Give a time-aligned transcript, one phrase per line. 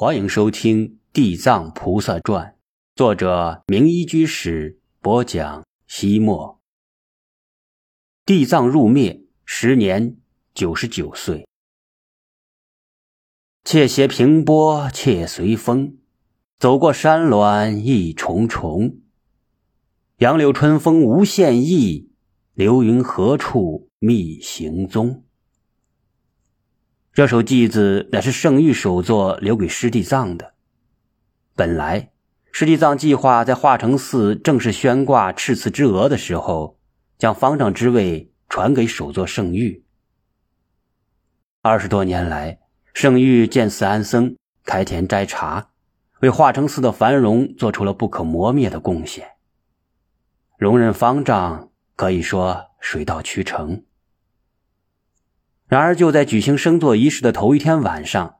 [0.00, 2.46] 欢迎收听《地藏菩萨传》，
[2.94, 5.66] 作者明一居士播讲。
[5.88, 6.60] 西末，
[8.24, 10.16] 地藏入灭，时年
[10.54, 11.48] 九十九岁。
[13.64, 15.98] 且携平波，且随风，
[16.60, 19.00] 走过山峦一重重。
[20.18, 22.12] 杨柳春风无限意，
[22.54, 25.24] 流云何处觅行踪？
[27.18, 30.54] 这首偈子乃是圣谕首座，留给师弟藏的。
[31.56, 32.12] 本来，
[32.52, 36.78] 师弟藏计划在化成寺正式宣挂赤赐之额的时候，
[37.18, 39.82] 将方丈之位传给首座圣谕。
[41.60, 42.60] 二十多年来，
[42.94, 45.70] 圣谕见寺安僧，开田摘茶，
[46.20, 49.28] 为化成寺的繁荣做出了不可磨灭的贡献。
[50.56, 53.82] 容忍方丈可以说水到渠成。
[55.68, 58.36] 然而，就在举行升座仪式的头一天晚上，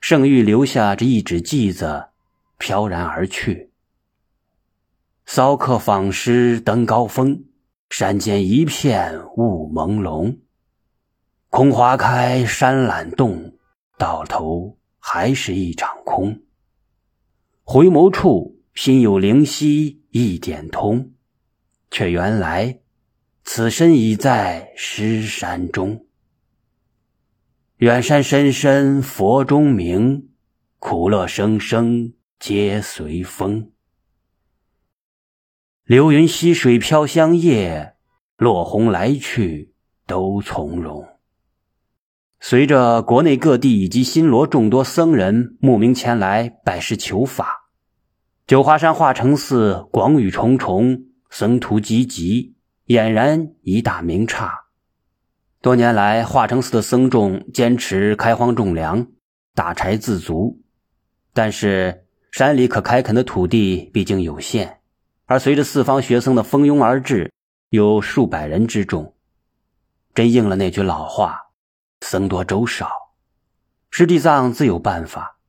[0.00, 2.10] 圣谕留下这一纸偈子，
[2.58, 3.72] 飘然而去。
[5.26, 7.42] 骚客访师登高峰，
[7.90, 10.38] 山间一片雾朦胧。
[11.48, 13.54] 空花开，山懒动，
[13.98, 16.40] 到头还是一场空。
[17.64, 21.10] 回眸处，心有灵犀一点通，
[21.90, 22.78] 却原来
[23.42, 26.06] 此身已在诗山中。
[27.80, 30.28] 远山深深佛中明，
[30.78, 33.70] 苦乐生生皆随风。
[35.86, 37.94] 流云溪水飘香叶，
[38.36, 39.72] 落红来去
[40.06, 41.08] 都从容。
[42.38, 47.70] 随着国内各地以及新罗众多僧人慕名前来拜师求法，
[48.46, 52.56] 九华山化成寺广宇重重，僧徒济济，
[52.88, 54.66] 俨然一大名刹。
[55.62, 59.08] 多年来，化成寺的僧众坚持开荒种粮，
[59.54, 60.62] 打柴自足。
[61.34, 64.80] 但是山里可开垦的土地毕竟有限，
[65.26, 67.30] 而随着四方学僧的蜂拥而至，
[67.68, 69.14] 有数百人之众，
[70.14, 71.50] 真应了那句老话
[72.00, 72.88] ：“僧多粥少。”
[73.92, 75.40] 师弟藏自有办法。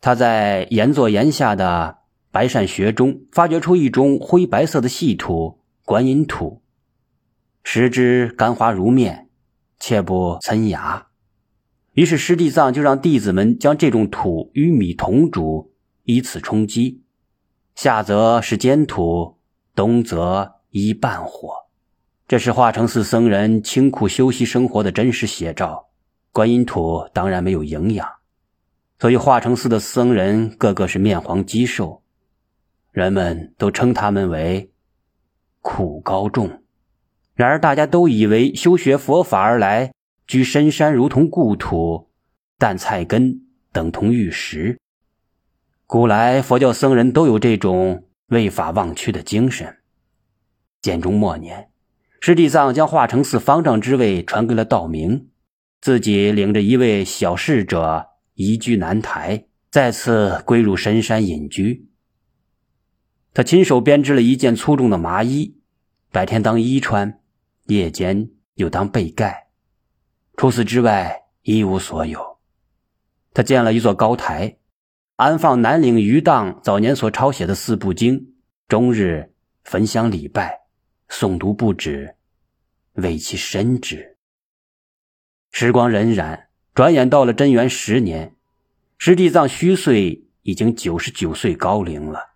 [0.00, 1.98] 他在岩座岩下的
[2.30, 6.62] 白善穴中发掘出一种灰白色的细土——观音土，
[7.64, 9.23] 食之甘滑如面。
[9.86, 11.08] 切不参牙，
[11.92, 15.74] 于是师弟藏就让弟子们将这种土与米同煮，
[16.04, 17.02] 以此充饥。
[17.74, 19.36] 夏则是煎土，
[19.74, 21.66] 冬则依半火。
[22.26, 25.90] 这是化成寺僧人清苦修习生活的真实写照。
[26.32, 28.08] 观音土当然没有营养，
[28.98, 32.02] 所以化成寺的僧人个个是面黄肌瘦，
[32.90, 34.72] 人们都称他们为
[35.60, 36.63] 苦高众。
[37.34, 39.92] 然而，大家都以为修学佛法而来，
[40.26, 42.08] 居深山如同故土，
[42.58, 43.40] 但菜根
[43.72, 44.78] 等同玉石。
[45.84, 49.78] 古来佛教僧人都有这种为法忘躯的精神。
[50.80, 51.70] 建中末年，
[52.20, 55.26] 师弟藏将化成寺方丈之位传给了道明，
[55.80, 61.88] 自己领着一位小侍者移居南台，再次归入深山隐居。
[63.32, 65.56] 他亲手编织了一件粗重的麻衣，
[66.12, 67.18] 白天当衣穿。
[67.66, 69.48] 夜间又当被盖，
[70.36, 72.38] 除此之外一无所有。
[73.32, 74.58] 他建了一座高台，
[75.16, 78.34] 安放南岭余荡早年所抄写的四部经，
[78.68, 79.32] 终日
[79.64, 80.60] 焚香礼拜，
[81.08, 82.16] 诵读不止，
[82.92, 84.18] 为其深知。
[85.50, 88.36] 时光荏苒，转眼到了贞元十年，
[88.98, 92.34] 师弟藏虚岁已经九十九岁高龄了。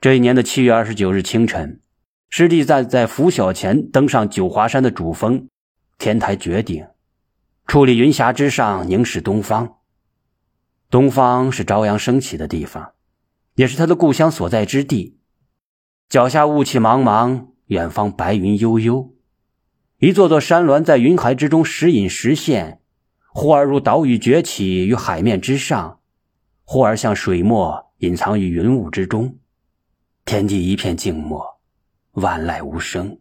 [0.00, 1.80] 这一年的七月二十九日清晨。
[2.28, 5.48] 师弟在在拂晓前登上九华山的主峰
[5.96, 6.86] 天台绝顶，
[7.66, 9.76] 矗立云霞之上，凝视东方。
[10.90, 12.92] 东方是朝阳升起的地方，
[13.54, 15.18] 也是他的故乡所在之地。
[16.08, 19.14] 脚下雾气茫茫，远方白云悠悠，
[19.98, 22.80] 一座座山峦在云海之中时隐时现，
[23.32, 26.00] 忽而如岛屿崛起于海面之上，
[26.64, 29.38] 忽而像水墨隐藏于云雾之中，
[30.24, 31.55] 天地一片静默。
[32.16, 33.18] 万籁无声，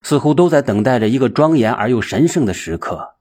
[0.00, 3.16] 似乎都在等待着一个庄严而又神圣的时刻。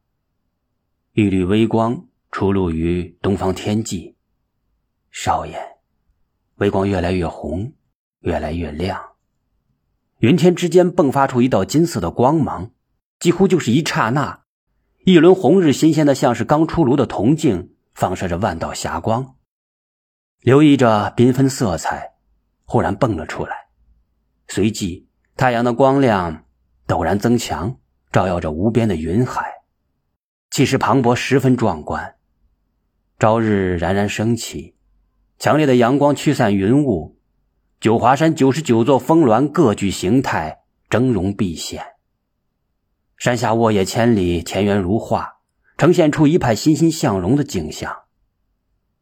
[1.12, 4.16] 一缕微光出露于东方天际，
[5.12, 5.60] 少爷，
[6.56, 7.74] 微光越来越红，
[8.22, 9.02] 越来越亮。
[10.20, 12.72] 云天之间迸发出一道金色的光芒，
[13.20, 14.44] 几乎就是一刹那，
[15.04, 19.36] 一轮红日新鲜的像是刚出炉的铜镜，放射着万道霞光，
[20.40, 22.14] 流溢着缤纷色彩，
[22.64, 23.61] 忽然蹦了出来。
[24.54, 25.08] 随即，
[25.38, 26.44] 太阳的光亮
[26.86, 27.78] 陡然增强，
[28.12, 29.62] 照耀着无边的云海，
[30.50, 32.16] 气势磅礴，十分壮观。
[33.18, 34.76] 朝日冉冉升起，
[35.40, 37.18] 强烈的阳光驱散云雾，
[37.80, 41.86] 九华山九十九座峰峦各具形态，峥嵘毕现。
[43.16, 45.38] 山下沃野千里，田园如画，
[45.78, 48.02] 呈现出一派欣欣向荣的景象。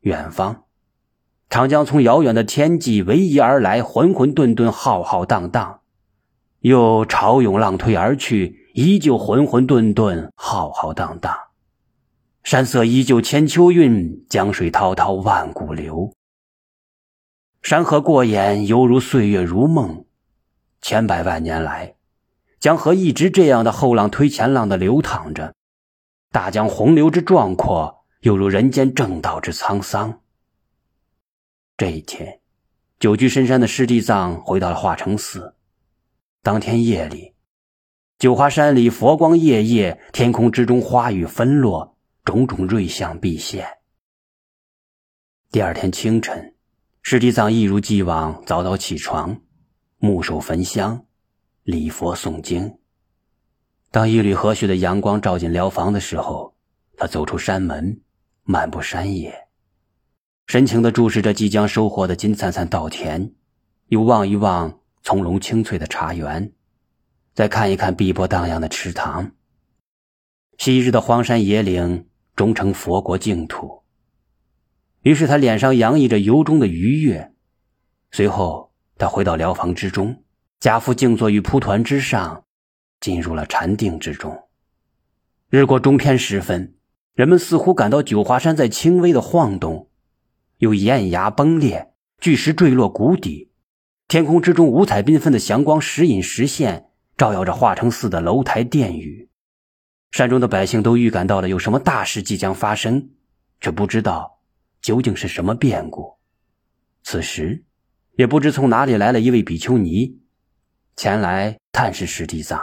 [0.01, 0.65] 远方，
[1.49, 5.79] 长江从遥远的天际逶迤而来，浑浑沌沌，浩浩荡荡，
[6.59, 11.35] 又潮涌浪推而去，依旧浑浑沌沌，浩浩荡荡。
[12.43, 16.13] 山色依旧千秋韵，江水滔滔万古流。
[17.63, 20.05] 山河过眼，犹如岁月如梦。
[20.81, 21.95] 千百万年来。
[22.59, 25.55] 江河一直这样的后浪推前浪的流淌着，
[26.31, 30.19] 大江洪流之壮阔，犹如人间正道之沧桑。
[31.79, 32.41] 这一天，
[32.99, 35.55] 久居深山的师弟藏回到了化成寺。
[36.43, 37.33] 当天夜里，
[38.17, 41.95] 九华山里佛光夜夜，天空之中花雨纷落，
[42.25, 43.65] 种种瑞相毕现。
[45.51, 46.53] 第二天清晨，
[47.01, 49.39] 师弟藏一如既往早早起床，
[49.99, 51.05] 木手焚香。
[51.63, 52.77] 礼佛诵经。
[53.89, 56.53] 当一缕和煦的阳光照进疗房的时候，
[56.97, 58.01] 他走出山门，
[58.43, 59.47] 漫步山野，
[60.49, 63.31] 深情地注视着即将收获的金灿灿稻田，
[63.89, 66.51] 又望一望葱茏青翠的茶园，
[67.35, 69.33] 再看一看碧波荡漾的池塘。
[70.57, 73.83] 昔日的荒山野岭终成佛国净土。
[75.03, 77.31] 于是他脸上洋溢着由衷的愉悦。
[78.09, 80.23] 随后，他回到疗房之中。
[80.59, 82.45] 家父静坐于蒲团之上，
[82.99, 84.35] 进入了禅定之中。
[85.51, 86.73] 日过中天时分，
[87.13, 89.88] 人们似乎感到九华山在轻微的晃动，
[90.59, 93.49] 有岩崖崩裂，巨石坠落谷底。
[94.09, 99.29] 天空之中五彩缤纷的祥光时隐时现，照耀着化成寺的楼台殿宇。
[100.11, 103.11] 山中的百姓都预感到了有什么大事即将发生，
[103.61, 104.41] 却不知道
[104.81, 106.17] 究竟是什么变故。
[107.03, 107.63] 此时，
[108.17, 110.19] 也不知从哪里来了一位比丘尼。
[110.97, 112.59] 前来探视师弟藏，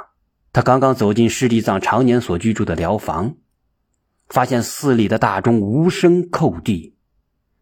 [0.52, 3.36] 他刚刚走进师弟藏常年所居住的疗房，
[4.28, 6.95] 发现寺里的大钟无声叩地，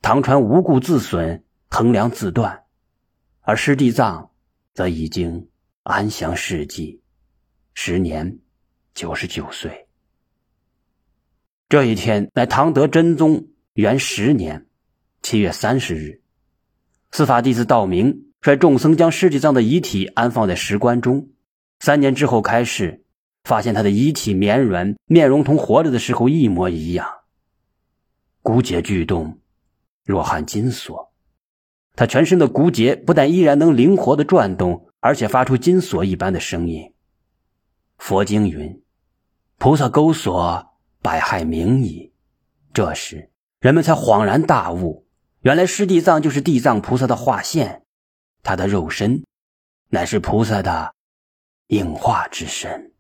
[0.05, 2.65] 唐船无故自损，横梁自断，
[3.41, 4.33] 而师弟藏
[4.75, 5.49] 则已经
[5.83, 7.01] 安详逝寂，
[7.73, 8.41] 时年
[8.95, 9.89] 九十九岁。
[11.71, 14.67] 这一天乃唐德真宗元十年
[15.23, 16.21] 七月三十日，
[17.11, 18.27] 司法弟子道明。
[18.43, 21.31] 率众僧将尸体藏的遗体安放在石棺中，
[21.81, 23.06] 三年之后开示，
[23.45, 27.09] 发现他的遗体绵软，面容同活着的时候一模一样。
[28.43, 29.39] 骨节巨动，
[30.05, 31.12] 若含金锁。
[31.97, 36.93] 他全身的骨节不但依然能灵活的转动，而且发出金锁一般的声音。
[37.99, 38.83] 佛经云
[39.59, 42.12] ：“菩萨钩锁，百害明矣。”
[42.75, 43.31] 这时，
[43.61, 45.06] 人们才恍然大悟，
[45.43, 47.85] 原来师地藏就是地藏菩萨的化现。
[48.43, 49.25] 他的肉身，
[49.91, 50.95] 乃是菩萨的
[51.69, 52.94] 应化之身。